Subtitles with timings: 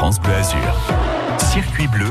[0.00, 1.38] France Bleu Azur.
[1.52, 2.06] Circuit bleu,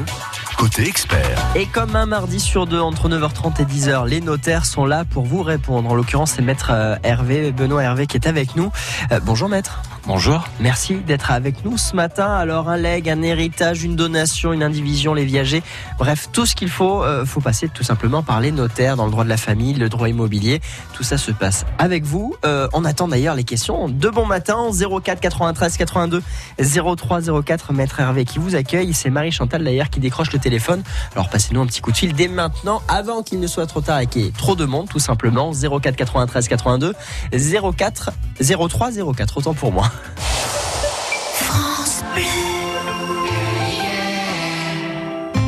[0.59, 1.39] côté expert.
[1.55, 5.25] Et comme un mardi sur deux, entre 9h30 et 10h, les notaires sont là pour
[5.25, 5.89] vous répondre.
[5.89, 8.71] En l'occurrence, c'est maître euh, Hervé, Benoît Hervé qui est avec nous.
[9.11, 9.81] Euh, bonjour maître.
[10.07, 10.47] Bonjour.
[10.59, 12.25] Merci d'être avec nous ce matin.
[12.33, 15.61] Alors un leg, un héritage, une donation, une indivision, les viagers,
[15.97, 19.11] bref, tout ce qu'il faut, euh, faut passer tout simplement par les notaires dans le
[19.11, 20.61] droit de la famille, le droit immobilier.
[20.93, 22.35] Tout ça se passe avec vous.
[22.45, 26.23] Euh, on attend d'ailleurs les questions de bon matin 04 93 82
[26.59, 28.93] 03 04 Maître Hervé qui vous accueille.
[28.93, 30.81] C'est Marie Chantal d'ailleurs qui décroche le téléphone.
[31.13, 33.99] Alors passez-nous un petit coup de fil dès maintenant avant qu'il ne soit trop tard
[33.99, 36.93] et qu'il y ait trop de monde tout simplement 04 93 82
[37.31, 38.11] 04
[38.41, 39.88] 03 04 autant pour moi.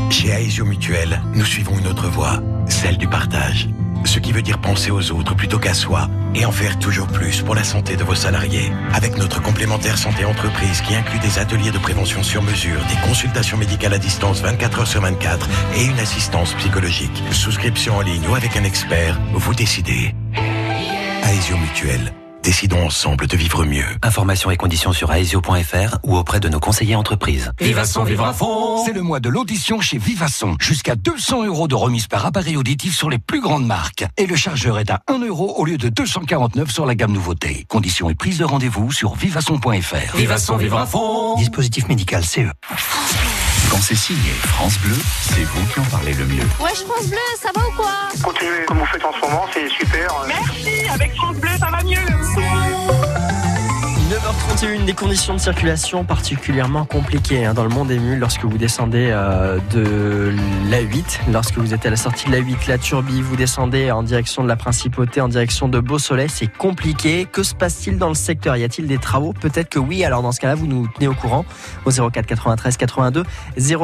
[0.09, 3.69] Chez Aesio Mutuel, nous suivons une autre voie, celle du partage.
[4.05, 7.41] Ce qui veut dire penser aux autres plutôt qu'à soi et en faire toujours plus
[7.41, 8.71] pour la santé de vos salariés.
[8.93, 13.57] Avec notre complémentaire santé entreprise qui inclut des ateliers de prévention sur mesure, des consultations
[13.57, 17.23] médicales à distance 24 heures sur 24 et une assistance psychologique.
[17.31, 20.13] Souscription en ligne ou avec un expert, vous décidez.
[21.23, 22.11] Aesio Mutuel.
[22.43, 23.85] Décidons ensemble de vivre mieux.
[24.01, 27.51] Informations et conditions sur aesio.fr ou auprès de nos conseillers entreprises.
[27.59, 30.55] Vivasson, vivre à fond C'est le mois de l'audition chez Vivasson.
[30.59, 34.05] Jusqu'à 200 euros de remise par appareil auditif sur les plus grandes marques.
[34.17, 37.65] Et le chargeur est à 1 euro au lieu de 249 sur la gamme nouveauté.
[37.69, 40.17] Conditions et prise de rendez-vous sur vivasson.fr.
[40.17, 42.49] Vivasson, vivre à fond Dispositif médical CE.
[43.71, 46.43] Quand c'est signé France Bleu, c'est vous qui en parlez le mieux.
[46.59, 49.69] Wesh France Bleu, ça va ou quoi Continuez comme vous faites en ce moment, c'est
[49.69, 50.13] super.
[50.27, 53.10] Merci, avec France Bleu, ça va mieux.
[54.31, 59.09] 9h31, des conditions de circulation particulièrement compliquées hein, dans le monde ému lorsque vous descendez
[59.11, 60.33] euh, de
[60.69, 61.21] la 8.
[61.33, 64.43] Lorsque vous êtes à la sortie de la 8, la Turbie, vous descendez en direction
[64.43, 66.29] de la Principauté, en direction de Beau-Soleil.
[66.29, 67.27] C'est compliqué.
[67.29, 68.55] Que se passe-t-il dans le secteur?
[68.55, 69.33] Y a-t-il des travaux?
[69.33, 70.05] Peut-être que oui.
[70.05, 71.43] Alors dans ce cas-là, vous nous tenez au courant
[71.83, 73.23] au 04 93 82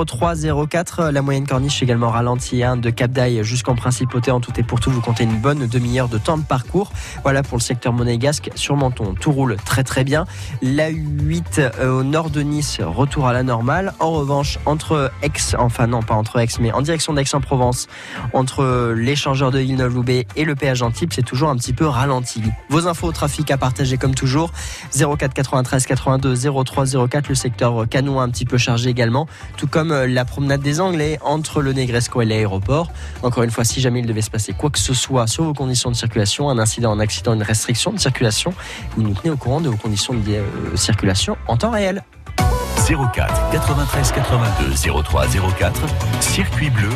[0.05, 0.33] 03
[0.69, 1.09] 04.
[1.11, 4.31] La moyenne corniche également ralentie hein, de Cap d'Aille jusqu'en Principauté.
[4.31, 6.93] En tout et pour tout, vous comptez une bonne demi-heure de temps de parcours.
[7.23, 9.13] Voilà pour le secteur monégasque sur Menton.
[9.19, 10.25] Tout roule très très bien.
[10.61, 13.93] La 8 euh, au nord de Nice, retour à la normale.
[13.99, 17.87] En revanche, entre Aix, enfin non pas entre Aix, mais en direction d'Aix-en-Provence,
[18.33, 22.41] entre l'échangeur de Villeneuve-Loubet et le péage Antibes, c'est toujours un petit peu ralenti.
[22.69, 24.51] Vos infos au trafic à partager comme toujours.
[24.93, 29.27] 04 93 82 03 04, le secteur Canon un petit peu chargé également,
[29.57, 32.91] tout comme euh, la promenade des Anglais entre le Negresco et l'aéroport.
[33.23, 35.53] Encore une fois, si jamais il devait se passer quoi que ce soit sur vos
[35.53, 38.53] conditions de circulation, un incident, un accident, une restriction de circulation,
[38.95, 42.03] vous nous tenez au courant de vos conditions de euh, circulation en temps réel.
[42.87, 45.25] 04 93 82 03
[45.57, 45.81] 04,
[46.21, 46.89] circuit bleu,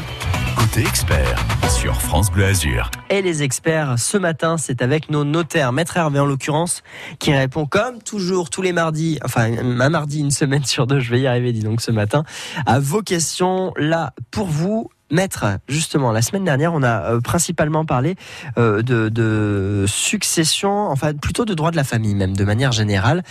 [0.56, 1.36] côté expert,
[1.70, 2.92] sur France Bleu Azur.
[3.10, 6.82] Et les experts, ce matin, c'est avec nos notaires, Maître Hervé en l'occurrence,
[7.20, 11.12] qui répond comme toujours tous les mardis, enfin un mardi, une semaine sur deux, je
[11.12, 12.24] vais y arriver, dis donc ce matin,
[12.66, 14.90] à vos questions là pour vous.
[15.12, 18.16] Maître, justement, la semaine dernière, on a euh, principalement parlé
[18.58, 23.24] euh, de, de succession, enfin plutôt de droit de la famille même, de manière générale.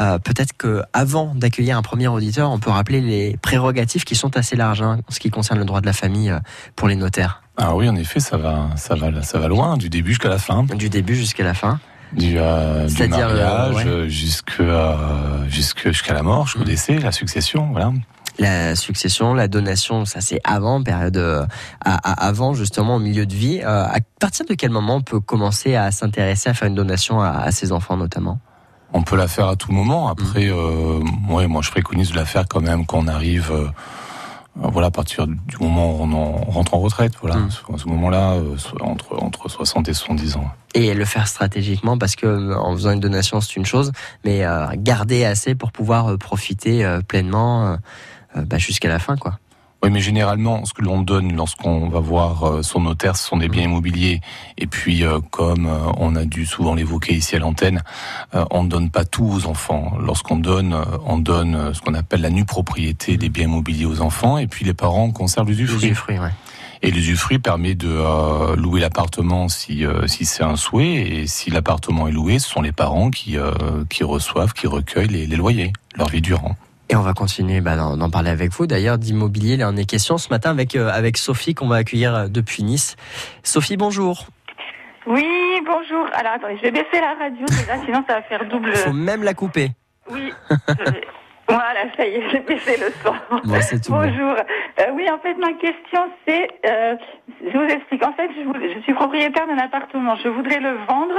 [0.00, 4.36] Euh, Peut-être que avant d'accueillir un premier auditeur, on peut rappeler les prérogatives qui sont
[4.36, 6.32] assez larges hein, en ce qui concerne le droit de la famille
[6.76, 7.42] pour les notaires.
[7.56, 10.38] Ah oui, en effet, ça va, ça va, ça va loin, du début jusqu'à la
[10.38, 10.64] fin.
[10.64, 11.80] Du début jusqu'à la fin.
[12.12, 13.86] Du, euh, euh, mariage ouais.
[13.86, 16.64] euh, jusque- jusqu'à la mort, jusqu'au Mm.
[16.64, 17.92] décès, la succession, voilà.
[18.38, 21.44] La succession, la donation, ça c'est avant, période euh,
[21.84, 23.60] à- à- avant justement au milieu de vie.
[23.64, 27.20] Euh, à partir de quel moment on peut commencer à s'intéresser à faire une donation
[27.20, 28.38] à, à ses enfants notamment?
[28.92, 30.08] On peut la faire à tout moment.
[30.08, 33.66] Après, euh, ouais, moi je préconise de la faire quand même quand on arrive, euh,
[34.62, 37.36] euh, voilà, à partir du moment où on, en- on rentre en retraite, voilà.
[37.36, 37.48] Mm.
[37.74, 40.44] À ce moment-là, euh, entre, entre 60 et 70 ans.
[40.74, 43.90] et le faire stratégiquement parce que euh, en faisant une donation c'est une chose,
[44.24, 47.76] mais euh, garder assez pour pouvoir euh, profiter euh, pleinement euh, euh,
[48.34, 49.38] bah, jusqu'à la fin quoi.
[49.80, 53.36] Oui, mais généralement, ce que l'on donne lorsqu'on va voir euh, son notaire, ce sont
[53.36, 54.20] des biens immobiliers.
[54.56, 57.84] Et puis, euh, comme euh, on a dû souvent l'évoquer ici à l'antenne,
[58.34, 59.96] euh, on ne donne pas tout aux enfants.
[60.00, 63.86] Lorsqu'on donne, euh, on donne euh, ce qu'on appelle la nue propriété des biens immobiliers
[63.86, 65.90] aux enfants, et puis les parents conservent l'usufruit.
[65.90, 66.32] Usufruit, ouais.
[66.82, 71.50] Et l'usufruit permet de euh, louer l'appartement si, euh, si c'est un souhait, et si
[71.50, 73.52] l'appartement est loué, ce sont les parents qui, euh,
[73.88, 76.56] qui reçoivent, qui recueillent les, les loyers, leur vie durant.
[76.90, 78.66] Et on va continuer bah, d'en parler avec vous.
[78.66, 82.14] D'ailleurs, d'immobilier, il en est question ce matin avec, euh, avec Sophie qu'on va accueillir
[82.14, 82.96] euh, depuis Nice.
[83.42, 84.26] Sophie, bonjour.
[85.06, 85.26] Oui,
[85.66, 86.06] bonjour.
[86.14, 88.70] Alors attendez, je vais baisser la radio déjà, sinon ça va faire double.
[88.70, 89.70] Il faut même la couper.
[90.10, 90.32] Oui.
[90.50, 91.00] je vais-
[91.48, 93.14] Voilà, ça y est, j'ai baissé le son.
[93.30, 93.58] Bon.
[93.88, 94.34] Bonjour.
[94.34, 96.96] Euh, oui, en fait, ma question, c'est, euh,
[97.42, 98.04] je vous explique.
[98.04, 100.16] En fait, je, suis propriétaire d'un appartement.
[100.16, 101.16] Je voudrais le vendre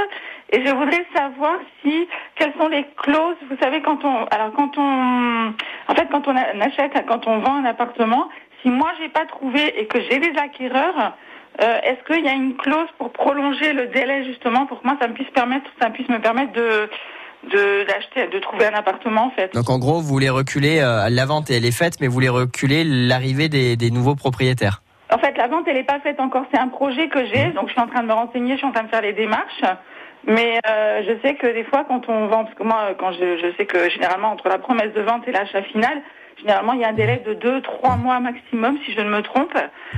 [0.52, 3.38] et je voudrais savoir si, quelles sont les clauses.
[3.50, 5.54] Vous savez, quand on, alors quand on,
[5.88, 8.30] en fait, quand on achète, quand on vend un appartement,
[8.62, 11.14] si moi j'ai pas trouvé et que j'ai des acquéreurs,
[11.62, 14.98] euh, est-ce qu'il y a une clause pour prolonger le délai justement pour que moi
[15.02, 16.90] ça me puisse permettre, ça puisse me permettre de
[17.44, 19.53] de d'acheter, de trouver un appartement en fait.
[19.53, 22.30] Donc en gros, vous voulez reculer, euh, la vente elle est faite, mais vous voulez
[22.30, 24.81] reculer l'arrivée des, des nouveaux propriétaires.
[25.12, 26.45] En fait, la vente, elle n'est pas faite encore.
[26.53, 28.68] C'est un projet que j'ai, donc je suis en train de me renseigner, je suis
[28.68, 29.63] en train de faire les démarches.
[30.27, 33.38] Mais euh, je sais que des fois, quand on vend, parce que moi, quand je,
[33.38, 36.01] je sais que généralement entre la promesse de vente et l'achat final,
[36.39, 39.21] généralement il y a un délai de deux, trois mois maximum, si je ne me
[39.21, 39.53] trompe.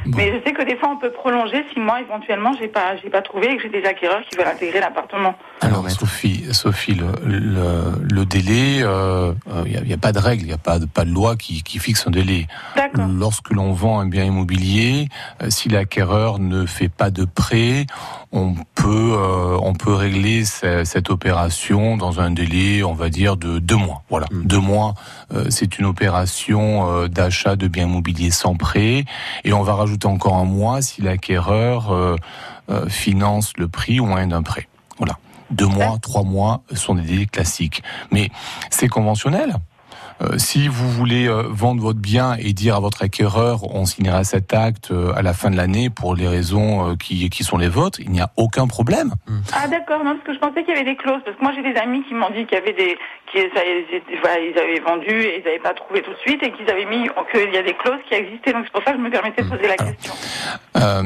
[0.06, 3.10] Mais je sais que des fois, on peut prolonger si moi, éventuellement, j'ai pas, j'ai
[3.10, 5.36] pas trouvé et que j'ai des acquéreurs qui veulent intégrer l'appartement.
[5.62, 9.34] Alors Sophie, Sophie, le, le, le délai, il euh,
[9.68, 11.36] n'y a, y a pas de règle, il n'y a pas de, pas de loi
[11.36, 12.48] qui, qui fixe un délai.
[12.76, 13.06] D'accord.
[13.08, 15.08] Lorsque l'on vend un bien immobilier,
[15.42, 17.86] euh, si l'acquéreur ne fait pas de prêt,
[18.32, 23.38] on peut euh, on peut régler ce- cette opération dans un délai, on va dire
[23.38, 24.04] de deux mois.
[24.10, 24.94] Voilà, deux mois.
[25.34, 29.06] euh, c'est une opération euh, d'achat de biens immobiliers sans prêt,
[29.44, 32.16] et on va rajouter encore un mois si l'acquéreur euh,
[32.70, 34.68] euh, finance le prix au moyen d'un prêt.
[34.98, 35.18] Voilà.
[35.50, 37.84] Deux mois, trois mois sont des délais classiques.
[38.12, 38.30] Mais
[38.70, 39.56] c'est conventionnel.
[40.38, 44.94] Si vous voulez vendre votre bien et dire à votre acquéreur on signera cet acte
[45.16, 48.22] à la fin de l'année pour les raisons qui, qui sont les vôtres, il n'y
[48.22, 49.16] a aucun problème.
[49.52, 51.54] Ah d'accord, non, parce que je pensais qu'il y avait des clauses, parce que moi
[51.56, 52.98] j'ai des amis qui m'ont dit qu'il y avait des,
[53.32, 57.10] qu'ils avaient vendu et ils n'avaient pas trouvé tout de suite et qu'ils avaient mis
[57.32, 59.44] qu'il y a des clauses qui existaient, donc c'est pour ça que je me permettais
[59.44, 60.14] de poser la question.
[60.78, 61.04] Euh,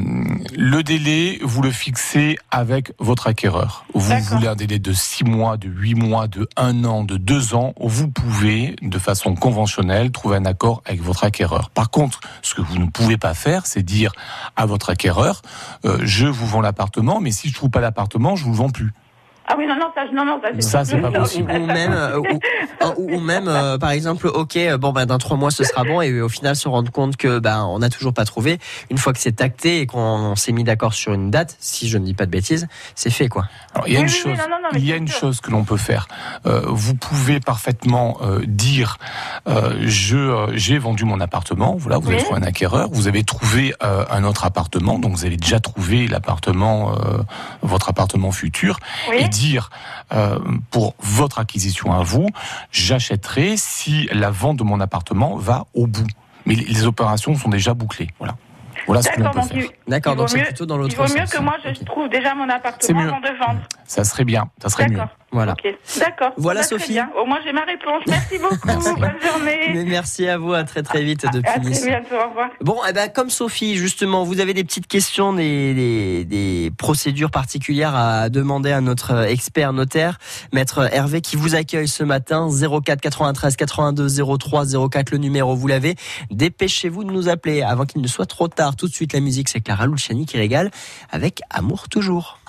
[0.57, 3.85] le délai, vous le fixez avec votre acquéreur.
[3.93, 7.55] Vous voulez un délai de six mois, de huit mois, de un an, de deux
[7.55, 11.69] ans, vous pouvez, de façon conventionnelle, trouver un accord avec votre acquéreur.
[11.69, 14.13] Par contre, ce que vous ne pouvez pas faire, c'est dire
[14.55, 15.41] à votre acquéreur,
[15.85, 18.69] euh, je vous vends l'appartement, mais si je trouve pas l'appartement, je vous le vends
[18.69, 18.91] plus.
[19.47, 21.51] Ah oui, non, non, ça, non, non, ça, c'est Ça, c'est pas non, possible.
[21.51, 25.37] Ou, même, euh, ou, ou- même euh, par exemple, ok, euh, bon, ben, dans trois
[25.37, 28.13] mois ce sera bon, et au final se rendre compte que ben, on n'a toujours
[28.13, 28.57] pas trouvé.
[28.89, 31.97] Une fois que c'est acté et qu'on s'est mis d'accord sur une date, si je
[31.99, 33.45] ne dis pas de bêtises, c'est fait quoi.
[33.75, 35.19] Alors, il y a Oui, une oui, chose, non, non, il y a une sûr.
[35.19, 36.07] chose que l'on peut faire.
[36.47, 38.97] Euh, vous pouvez parfaitement euh, dire,
[39.47, 41.75] euh, je euh, j'ai vendu mon appartement.
[41.77, 42.89] Voilà, vous avez trouvé un acquéreur.
[42.91, 47.17] Vous avez trouvé euh, un autre appartement, donc vous avez déjà trouvé l'appartement, euh,
[47.61, 49.17] votre appartement futur, Oui.
[49.19, 49.69] et dire
[50.13, 50.39] euh,
[50.71, 52.27] pour votre acquisition à vous,
[52.71, 56.07] j'achèterai si la vente de mon appartement va au bout.
[56.45, 58.09] Mais les, opérations sont déjà bouclées.
[58.19, 58.35] Voilà.
[58.85, 59.69] Voilà ce que l'on peut faire.
[59.87, 61.17] Il, D'accord, il donc vaut c'est plutôt dans il l'autre vaut sens.
[61.17, 63.61] mieux que moi je trouve déjà mon appartement avant de vendre.
[63.85, 64.49] Ça serait bien.
[64.61, 64.95] Ça serait mieux.
[64.97, 65.09] D'accord.
[65.31, 65.53] Voilà.
[65.99, 66.31] D'accord.
[66.37, 66.93] Voilà, très Sophie.
[66.93, 67.09] bien.
[67.21, 68.03] Au moins j'ai ma réponse.
[68.07, 68.55] Merci beaucoup.
[68.65, 68.93] Merci.
[68.97, 69.59] Bonne journée.
[69.73, 72.15] Mais merci à vous, à très très vite à depuis très bientôt.
[72.15, 72.49] Au revoir.
[72.61, 77.31] Bon, eh ben, comme Sophie, justement, vous avez des petites questions, des, des, des procédures
[77.31, 80.19] particulières à demander à notre euh, expert notaire,
[80.53, 84.07] maître Hervé, qui vous accueille ce matin, 04 93 82
[84.39, 85.95] 03 04, le numéro, vous l'avez.
[86.31, 88.77] Dépêchez-vous de nous appeler avant qu'il ne soit trop tard.
[88.77, 90.71] Tout de suite, la musique, c'est Clara Luciani qui régale
[91.11, 92.39] avec Amour toujours.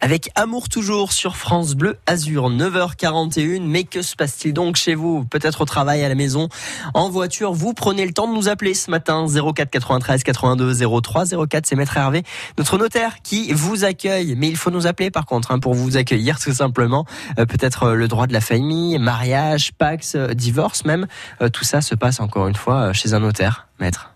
[0.00, 2.50] Avec Amour toujours sur France Bleu Azur.
[2.50, 5.24] 9h41 mais que se passe-t-il donc chez vous?
[5.24, 6.48] Peut-être au travail à la maison
[6.94, 7.52] en voiture.
[7.52, 9.26] Vous prenez le temps de nous appeler ce matin.
[9.26, 12.22] 04 93 82 03 04 c'est maître Hervé
[12.58, 14.34] notre notaire qui vous accueille.
[14.36, 17.06] Mais il faut nous appeler par contre hein, pour vous accueillir tout simplement.
[17.38, 21.06] Euh, peut-être euh, le droit de la famille mariage pax euh, divorce même.
[21.52, 24.15] Tout ça se passe encore une fois chez un notaire maître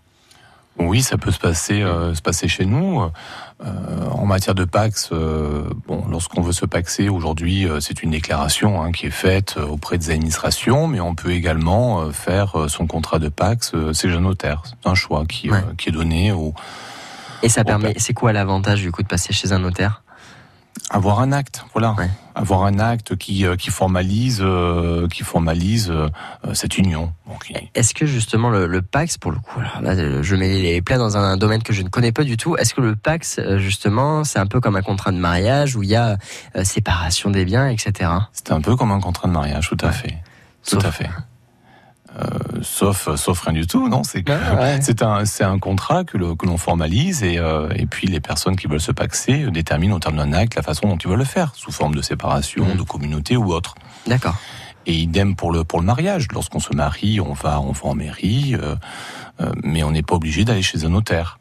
[0.79, 3.01] Oui, ça peut se passer, euh, se passer chez nous.
[3.63, 8.81] Euh, en matière de Pax, euh, bon, lorsqu'on veut se paxer aujourd'hui, c'est une déclaration
[8.81, 13.29] hein, qui est faite auprès des administrations, mais on peut également faire son contrat de
[13.29, 14.63] Pax chez un notaire.
[14.65, 15.61] C'est un choix qui, Ouais.
[15.77, 16.53] qui est donné au
[17.43, 20.03] et ça permet c'est quoi l'avantage du coup de passer chez un notaire?
[20.89, 22.09] Avoir un acte, voilà, Ouais.
[22.35, 26.09] avoir un acte qui euh, qui formalise, euh, qui formalise euh,
[26.53, 27.13] cette union.
[27.75, 30.97] Est-ce que justement le, le Pax, pour le coup, alors là, je mets les plats
[30.97, 32.55] dans un domaine que je ne connais pas du tout.
[32.57, 35.89] Est-ce que le Pax, justement, c'est un peu comme un contrat de mariage où il
[35.89, 36.17] y a
[36.63, 38.09] séparation des biens, etc.
[38.33, 40.17] C'est un peu comme un contrat de mariage, tout à fait.
[40.69, 41.09] Tout Sauf- à fait.
[42.19, 42.25] Euh,
[42.61, 44.79] sauf, sauf rien du tout, non C'est Ah, ouais.
[44.81, 48.67] c'est un, c'est un contrat que l'on formalise et, euh, et puis les personnes qui
[48.67, 51.23] veulent se paxer euh, déterminent au terme d'un acte la façon dont ils veulent le
[51.25, 52.75] faire, sous forme de séparation, Mhm.
[52.77, 53.75] de communauté ou autre.
[54.07, 54.35] D'accord.
[54.85, 56.27] Et idem pour le pour le mariage.
[56.33, 58.75] Lorsqu'on se marie, on va on va en mairie, euh,
[59.39, 61.39] euh, mais on n'est pas obligé d'aller chez un notaire.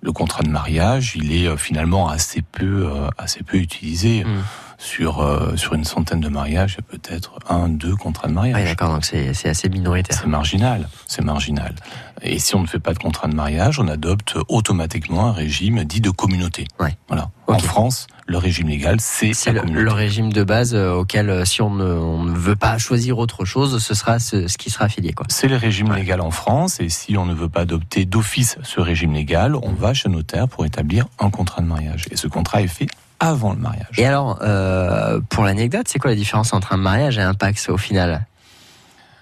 [0.00, 4.42] Le contrat de mariage, il est euh, finalement assez peu euh, assez peu utilisé Mm.
[4.78, 6.76] Sur euh, sur une centaine de mariages.
[6.78, 8.68] Il y a peut-être un deux contrats de Oui, mariage.
[8.68, 10.16] d'accord, donc c'est assez minoritaire.
[10.20, 11.74] c'est marginal, c'est marginal.
[12.22, 15.84] Et si on ne fait pas de contrat de mariage, on adopte automatiquement un régime
[15.84, 16.66] dit de communauté.
[16.80, 16.96] Ouais.
[17.08, 17.30] Voilà.
[17.46, 19.82] En France, le régime légal, c'est le, communauté.
[19.84, 23.18] le régime de base euh, auquel, euh, si on ne, on ne veut pas choisir
[23.18, 25.14] autre chose, ce sera ce, ce qui sera affilié.
[25.28, 28.80] C'est le régime légal en France et si on ne veut pas adopter d'office ce
[28.80, 32.06] régime légal, on va chez notaire pour établir un contrat de mariage.
[32.10, 32.88] Et ce contrat est fait
[33.20, 33.88] avant le mariage.
[33.98, 37.68] Et alors, euh, pour l'anecdote, c'est quoi la différence entre un mariage et un Pax
[37.68, 38.26] au final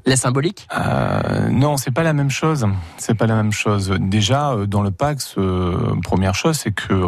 [0.06, 0.68] La symbolique?
[0.78, 2.66] Euh, non, c'est pas la même chose.
[2.98, 3.94] C'est pas la même chose.
[4.00, 7.06] Déjà, euh, dans le Pax, euh, première chose, c'est que euh,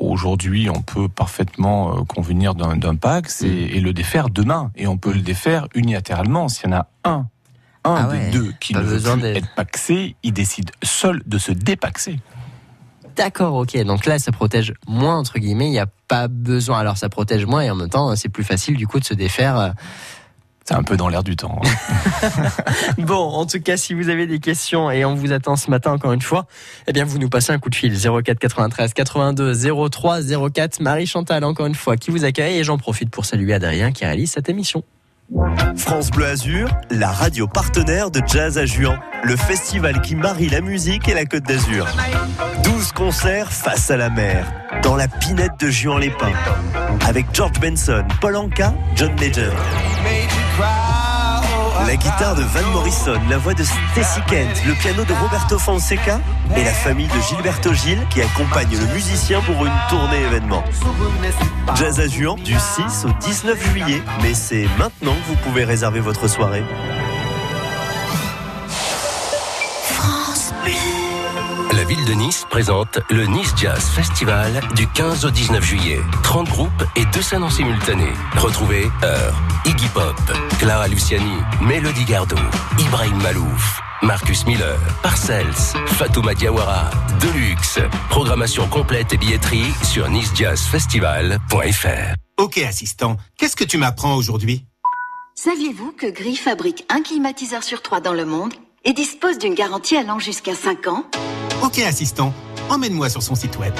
[0.00, 3.76] aujourd'hui, on peut parfaitement convenir d'un Pax et, Mm.
[3.76, 4.70] et le défaire demain.
[4.76, 6.48] Et on peut le défaire unilatéralement.
[6.48, 7.26] S'il y en a un,
[7.84, 11.38] un Ah des deux qui ne veut plus d'être- être paxé, il décide seul de
[11.38, 12.18] se dépaxer.
[13.16, 13.76] D'accord, ok.
[13.84, 15.66] Donc là, ça protège moins, entre guillemets.
[15.66, 16.78] Il n'y a pas besoin.
[16.78, 19.14] Alors, ça protège moins et en même temps, c'est plus facile du coup de se
[19.14, 19.58] défaire.
[19.58, 19.70] euh.
[20.64, 21.60] C'est un peu dans l'air du temps.
[21.64, 22.30] hein.
[22.98, 25.90] Bon, en tout cas, si vous avez des questions et on vous attend ce matin
[25.92, 26.46] encore une fois,
[26.86, 29.54] eh bien, vous nous passez un coup de fil 04 93 82
[29.90, 30.20] 03
[30.54, 30.80] 04.
[30.80, 34.04] Marie Chantal, encore une fois, qui vous accueille et j'en profite pour saluer Adrien qui
[34.04, 34.84] réalise cette émission.
[35.76, 40.60] France Bleu Azur, la radio partenaire de Jazz à Juan, le festival qui marie la
[40.60, 41.86] musique et la Côte d'Azur.
[42.64, 44.46] 12 concerts face à la mer,
[44.82, 46.32] dans la pinette de Juan-les-Pins,
[47.06, 49.52] avec George Benson, Paul Anka, John Legend.
[51.86, 56.20] La guitare de Van Morrison, la voix de Stacy Kent, le piano de Roberto Fonseca
[56.56, 60.62] et la famille de Gilberto Gil qui accompagne le musicien pour une tournée événement.
[61.74, 66.00] Jazz à Juan du 6 au 19 juillet, mais c'est maintenant que vous pouvez réserver
[66.00, 66.64] votre soirée.
[71.94, 76.00] Ville de Nice présente le Nice Jazz Festival du 15 au 19 juillet.
[76.22, 78.06] 30 groupes et deux scènes en simultané.
[78.34, 80.16] Retrouvez Heure, Iggy Pop,
[80.58, 82.36] Clara Luciani, Mélodie Gardot,
[82.78, 87.80] Ibrahim Malouf, Marcus Miller, Parcells, Fatouma Diawara, Deluxe.
[88.08, 92.14] Programmation complète et billetterie sur nicejazzfestival.fr.
[92.38, 94.64] Ok, assistant, qu'est-ce que tu m'apprends aujourd'hui?
[95.34, 98.54] Saviez-vous que Gris fabrique un climatiseur sur trois dans le monde
[98.86, 101.04] et dispose d'une garantie allant jusqu'à 5 ans?
[101.62, 102.34] Ok, assistant,
[102.70, 103.72] Emmène-moi sur son site web.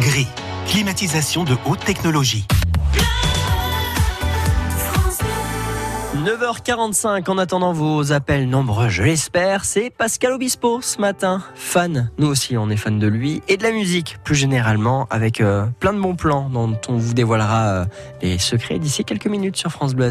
[0.00, 0.28] Gris,
[0.68, 2.46] climatisation de haute technologie.
[6.14, 12.28] 9h45 en attendant vos appels nombreux, je l'espère, c'est Pascal Obispo ce matin, fan, nous
[12.28, 15.92] aussi on est fan de lui, et de la musique plus généralement, avec euh, plein
[15.92, 17.84] de bons plans dont on vous dévoilera euh,
[18.20, 20.10] les secrets d'ici quelques minutes sur France Bleu.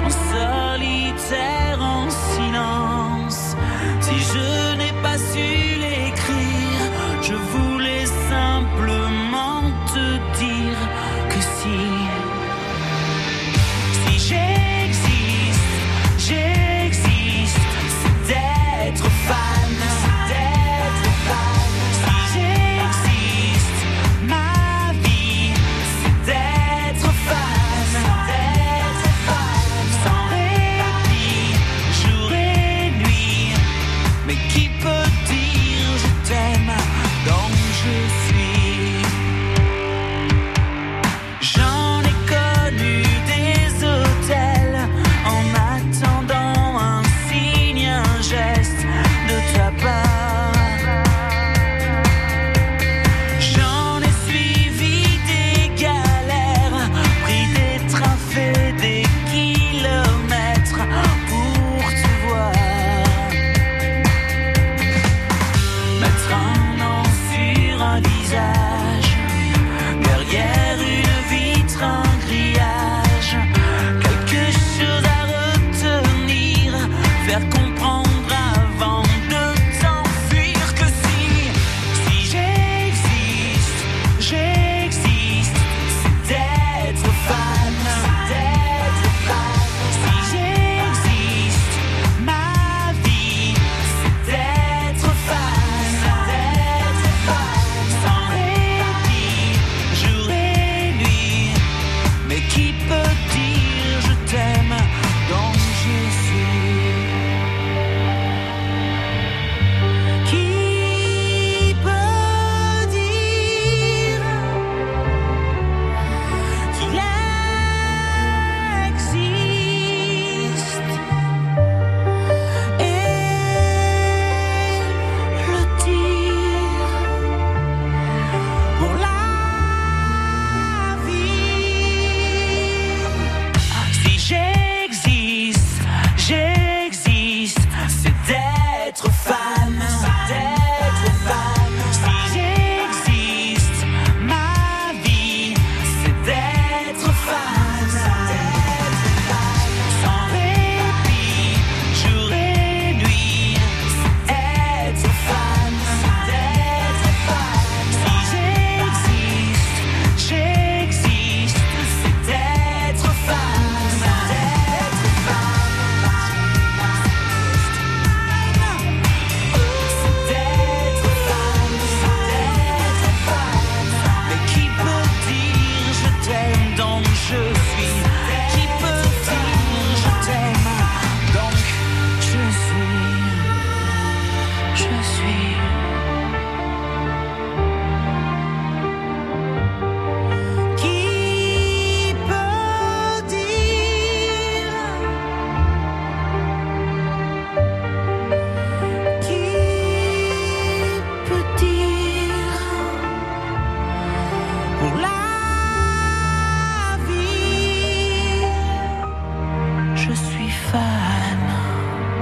[1.79, 3.55] en silence.
[4.01, 6.83] Si je n'ai pas su l'écrire,
[7.21, 7.70] je voulais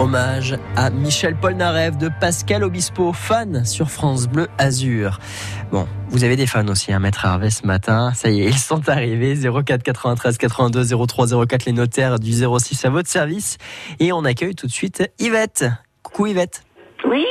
[0.10, 5.20] Hommage à Michel Polnareff de Pascal Obispo, fan sur France Bleu Azur.
[5.72, 8.12] Bon, vous avez des fans aussi, hein, Maître Hervé ce matin.
[8.16, 9.36] Ça y est, ils sont arrivés.
[9.36, 13.60] 04 93 82 03 04, les notaires du 06 à votre service.
[14.00, 15.66] Et on accueille tout de suite Yvette.
[16.02, 16.64] Coucou Yvette.
[17.06, 17.28] Oui.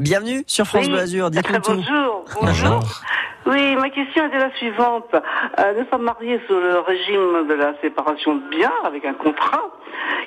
[0.00, 0.90] Bienvenue sur France Oui.
[0.90, 1.30] Bleu Azur.
[1.30, 1.74] Dites-nous tout.
[1.74, 2.24] Bonjour.
[2.42, 3.02] Bonjour.
[3.46, 5.14] Oui, ma question était la suivante.
[5.14, 9.70] Euh, nous sommes mariés sous le régime de la séparation de biens avec un contrat.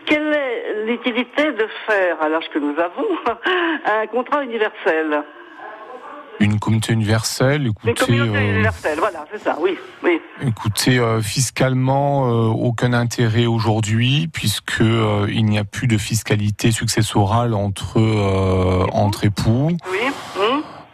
[0.06, 3.08] Quelle est l'utilité de faire, à l'âge que nous avons,
[3.86, 5.24] un contrat universel?
[6.40, 10.22] Une communauté universelle, Une écoutez, communauté euh, universelle, voilà, c'est ça, oui, oui.
[10.42, 17.54] écoutez, euh, fiscalement, euh, aucun intérêt aujourd'hui, puisque il n'y a plus de fiscalité successorale
[17.54, 18.00] entre
[18.94, 19.76] entre époux.
[19.92, 20.00] Oui.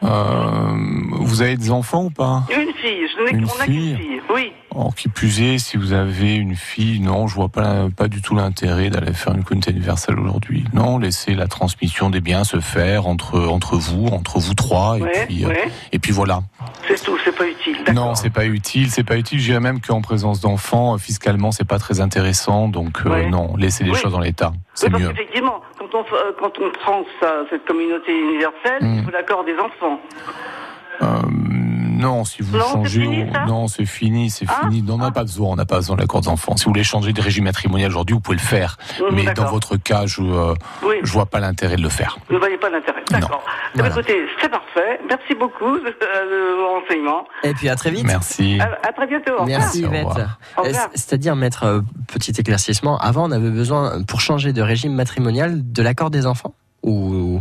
[0.05, 0.73] Euh,
[1.19, 2.43] vous avez des enfants ou pas?
[2.49, 3.95] Une fille, je n'ai qu'une fille.
[3.95, 4.51] fille, oui.
[4.77, 8.21] Or, qui plus est, si vous avez une fille, non, je vois pas, pas du
[8.21, 10.65] tout l'intérêt d'aller faire une communauté universelle aujourd'hui.
[10.73, 15.01] Non, laissez la transmission des biens se faire entre, entre vous, entre vous trois, et,
[15.03, 15.71] Ouais, puis, euh, ouais.
[15.93, 16.41] et puis voilà.
[16.89, 17.77] C'est tout, c'est pas utile.
[17.93, 19.39] Non, c'est pas utile, c'est pas utile.
[19.39, 22.67] Je dirais même qu'en présence d'enfants, euh, fiscalement, c'est pas très intéressant.
[22.67, 24.51] Donc, euh, non, laissez les choses dans l'état.
[24.73, 25.07] C'est mieux.
[25.07, 28.97] qu'effectivement, quand on, f- quand on prend ça, cette communauté universelle, Mm.
[28.99, 30.01] il faut l'accord des enfants.
[31.01, 31.05] Euh,
[31.95, 34.81] non, si vous Non, changez, fini, non, c'est fini, c'est Ah, fini.
[34.81, 36.55] Non, on n'a pas besoin, on n'a pas besoin de l'accord d'enfant.
[36.57, 38.77] Si vous voulez changer de régime matrimonial aujourd'hui, vous pouvez le faire.
[39.11, 40.53] Mais dans votre cas, je, euh,
[40.85, 40.95] Oui.
[41.03, 42.17] je vois pas l'intérêt de le faire.
[42.27, 43.01] Vous ne voyez pas l'intérêt.
[43.09, 43.43] D'accord.
[43.73, 43.93] Eh Voilà.
[43.95, 44.99] Écoutez, c'est parfait.
[45.09, 47.25] Merci beaucoup de, vos renseignements.
[47.43, 48.05] Et puis à très vite.
[48.05, 48.59] Merci.
[48.59, 49.43] À, à très bientôt.
[49.45, 50.05] Merci Au Yvette.
[50.07, 50.39] revoir.
[50.57, 50.85] Au revoir.
[50.85, 55.71] Euh, C'est-à-dire, maître, euh, petit éclaircissement, avant on avait besoin, pour changer de régime matrimonial,
[55.71, 56.53] de l'accord des enfants
[56.83, 57.39] Ou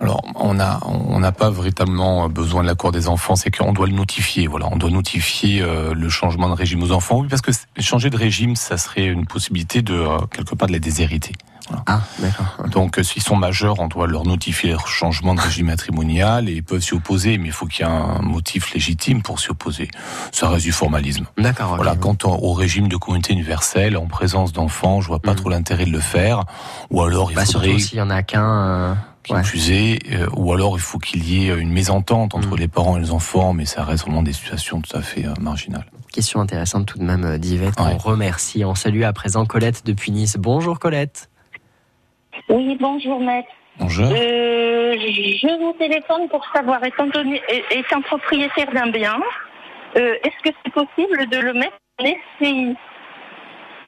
[0.00, 3.86] Alors, on a, on n'a pas véritablement besoin de l'accord des enfants, c'est qu'on doit
[3.86, 4.46] le notifier.
[4.48, 8.10] Voilà, on doit notifier euh, le changement de régime aux enfants, oui, parce que changer
[8.10, 11.32] de régime, ça serait une possibilité de euh, quelque part de les déshériter.
[11.68, 11.82] Voilà.
[11.86, 12.68] Ah, d'accord.
[12.68, 16.52] Donc, euh, s'ils sont majeurs, on doit leur notifier le changement de régime matrimonial et
[16.54, 19.50] ils peuvent s'y opposer, mais il faut qu'il y ait un motif légitime pour s'y
[19.50, 19.88] opposer.
[20.32, 21.24] Ça reste du formalisme.
[21.38, 21.76] D'accord.
[21.76, 25.36] Voilà, quant au régime de communauté universelle, en présence d'enfants, je vois pas Mhm.
[25.38, 26.42] trop l'intérêt de le faire.
[26.90, 28.98] Ou alors, il Bah, faudrait surtout s'il y en a qu'un.
[29.24, 29.42] Qui ouais.
[29.42, 32.58] plus est, euh, ou alors il faut qu'il y ait une mésentente entre Mm.
[32.58, 35.32] les parents et les enfants, mais ça reste vraiment des situations tout à fait euh,
[35.40, 35.86] marginales.
[36.12, 37.80] Question intéressante tout de même euh, d'Yvette.
[37.80, 37.92] Ouais.
[37.94, 38.64] On remercie.
[38.64, 40.36] On salue à présent Colette depuis Nice.
[40.38, 41.28] Bonjour Colette.
[42.48, 43.48] Oui, bonjour maître.
[43.78, 44.06] Bonjour.
[44.06, 47.40] Euh, je vous téléphone pour savoir, étant, donné,
[47.72, 49.16] étant propriétaire d'un bien,
[49.96, 52.76] euh, est-ce que c'est possible de le mettre en SCI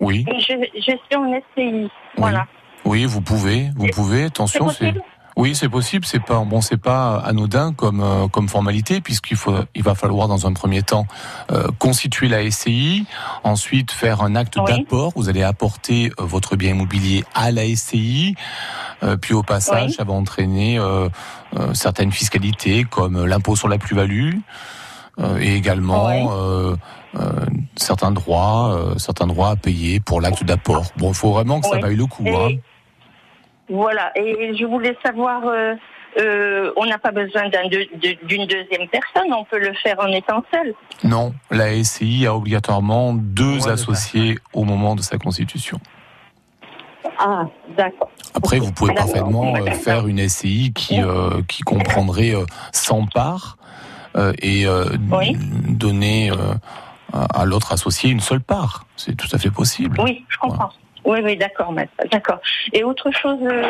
[0.01, 1.89] Oui, ge- gestion en SCI.
[2.17, 2.47] Voilà.
[2.85, 4.25] oui, vous pouvez, vous pouvez.
[4.25, 4.93] Attention, C'est
[5.37, 6.05] oui, c'est possible.
[6.07, 10.29] C'est pas bon, c'est pas anodin comme euh, comme formalité puisqu'il faut, il va falloir
[10.29, 11.07] dans un premier temps
[11.53, 13.07] euh, constituer la SCI,
[13.45, 14.65] ensuite faire un acte Oui.
[14.79, 15.13] d'apport.
[15.15, 18.35] Vous allez apporter euh, votre bien immobilier à la SCI,
[19.03, 19.93] euh, puis au passage, Oui.
[19.95, 21.09] ça va entraîner euh,
[21.57, 24.35] euh, certaines fiscalités comme l'impôt sur la plus-value.
[25.19, 26.27] euh, et également Oui.
[26.31, 26.77] euh,
[27.19, 27.47] euh,
[27.77, 30.85] certains droits, euh, certains droits à payer pour l'acte d'apport.
[30.99, 32.25] Bon, il faut vraiment que ça vaille le coup.
[32.27, 32.59] Et- Hein.
[33.69, 34.13] Voilà.
[34.17, 35.75] Et je voulais savoir, euh,
[36.19, 39.97] euh, on n'a pas besoin d'un deux- de- d'une deuxième personne, on peut le faire
[40.01, 40.73] en étant seul.
[41.05, 45.79] Non, la SCI a obligatoirement deux Ouais, associés au moment de sa constitution.
[47.19, 47.45] Ah,
[47.77, 48.11] d'accord.
[48.35, 49.11] Après, vous pouvez D'accord.
[49.13, 49.81] parfaitement euh, D'accord.
[49.83, 53.57] faire une SCI qui, euh, qui comprendrait euh, 100 parts
[54.17, 55.37] euh, et euh, Oui.
[55.69, 56.35] donner euh,
[57.13, 58.85] à à l'autre associé une seule part.
[58.97, 59.99] C'est tout à fait possible.
[60.03, 60.71] Oui, je comprends.
[61.07, 61.93] Oui, oui, d'accord, maître.
[62.11, 62.41] D'accord.
[62.73, 63.63] Et autre chose, euh,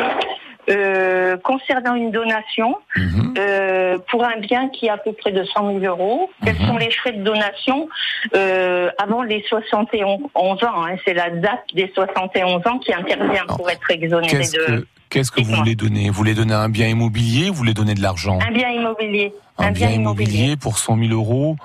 [0.69, 3.33] euh, concernant une donation, Mhm.
[3.37, 6.67] euh, pour un bien qui est à peu près de 100 000 euros, quels Mhm.
[6.67, 7.87] sont les frais de donation
[8.35, 13.69] euh, avant les 71 ans hein, C'est la date des 71 ans qui intervient pour
[13.69, 16.07] être exonéré de que, qu'est-ce que vous voulez donner?
[16.09, 18.39] Vous voulez donner un bien immobilier ou vous voulez donner de l'argent?
[18.45, 19.31] Un bien immobilier.
[19.57, 21.55] Un bien immobilier pour 100 000 euros.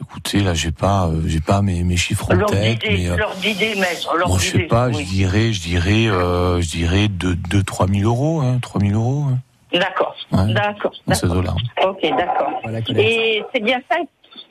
[0.00, 3.16] Écoutez, là, j'ai pas, euh, j'ai pas mes, mes chiffres en tête, d'idée, mais euh,
[3.42, 4.14] d'idée, maître.
[4.26, 5.04] moi, je sais pas, je oui.
[5.04, 9.24] dirais, je dirais, euh, je dirais 2, 2 3 000 euros, hein, 3 000 euros,
[9.30, 9.38] hein,
[9.72, 10.52] D'accord, Ouais.
[10.52, 10.92] d'accord.
[11.06, 11.54] dans ces eaux-là.
[11.86, 12.50] Ok, d'accord.
[12.62, 12.78] Voilà.
[12.96, 13.98] Et c'est bien ça.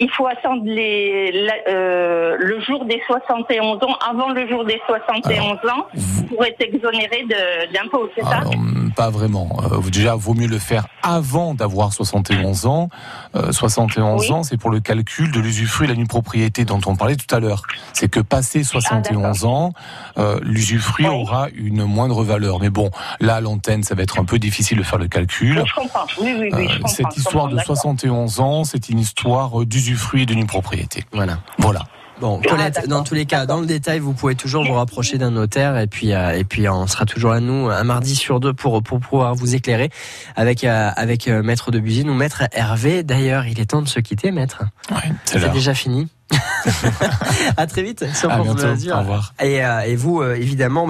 [0.01, 4.79] Il faut attendre les, la- euh, le jour des 71 ans, avant le jour des
[4.87, 5.85] 71 ans,
[6.29, 8.37] pour être exonéré de- d'impôts, c'est ça?
[8.37, 8.53] Alors,
[8.99, 9.55] pas vraiment.
[9.71, 12.89] Euh, déjà, vaut mieux le faire avant d'avoir 71 ans.
[13.33, 14.31] Euh, 71 Oui.
[14.33, 17.33] ans, c'est pour le calcul de l'usufruit de la nue propriété dont on parlait tout
[17.33, 17.61] à l'heure.
[17.93, 19.71] C'est que passé 71 ans,
[20.17, 21.21] euh, l'usufruit Ah, Oui.
[21.21, 22.59] aura une moindre valeur.
[22.59, 25.63] Mais bon, là, à l'antenne, ça va être un peu difficile de faire le calcul.
[25.65, 26.05] Je comprends.
[26.19, 26.87] Oui, oui, oui, je Euh, comprends.
[26.89, 27.77] cette je histoire comprends, de d'accord.
[27.77, 31.05] 71 ans, c'est une histoire d'usufruit et de nue propriété.
[31.13, 31.37] Voilà.
[31.57, 31.83] Voilà.
[32.21, 35.17] Bon, Ah, Colette, dans tous les cas, dans le détail, vous pouvez toujours vous rapprocher
[35.17, 38.39] d'un notaire et puis euh, et puis on sera toujours à nous un mardi sur
[38.39, 39.89] deux pour pour pouvoir vous éclairer
[40.35, 43.03] avec euh, avec euh, maître de Busine ou maître Hervé.
[43.03, 44.63] D'ailleurs, il est temps de se quitter, maître.
[44.91, 46.09] Ouais, c'est déjà fini.
[47.57, 48.91] à très vite sur À France bientôt.
[48.93, 49.33] Au revoir.
[49.41, 50.87] Et, euh, et vous, euh, évidemment, bah,